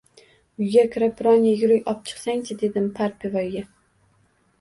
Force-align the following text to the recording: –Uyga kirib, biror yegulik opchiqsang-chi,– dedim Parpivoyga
–Uyga 0.61 0.85
kirib, 0.95 1.11
biror 1.19 1.35
yegulik 1.47 1.91
opchiqsang-chi,– 1.93 2.57
dedim 2.63 2.87
Parpivoyga 3.01 3.63